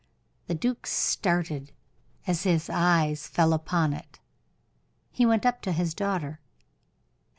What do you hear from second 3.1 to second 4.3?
fell upon it.